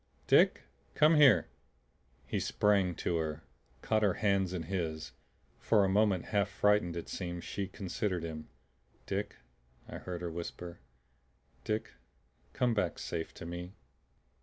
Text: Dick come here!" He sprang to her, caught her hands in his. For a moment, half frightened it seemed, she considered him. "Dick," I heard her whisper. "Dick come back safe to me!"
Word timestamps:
Dick 0.25 0.63
come 0.95 1.13
here!" 1.13 1.47
He 2.25 2.39
sprang 2.39 2.95
to 2.95 3.17
her, 3.17 3.43
caught 3.83 4.01
her 4.01 4.15
hands 4.15 4.51
in 4.51 4.63
his. 4.63 5.11
For 5.59 5.85
a 5.85 5.89
moment, 5.89 6.25
half 6.33 6.49
frightened 6.49 6.97
it 6.97 7.07
seemed, 7.07 7.43
she 7.43 7.67
considered 7.67 8.23
him. 8.23 8.49
"Dick," 9.05 9.35
I 9.87 9.99
heard 9.99 10.21
her 10.23 10.31
whisper. 10.31 10.79
"Dick 11.63 11.91
come 12.51 12.73
back 12.73 12.97
safe 12.97 13.31
to 13.35 13.45
me!" 13.45 13.75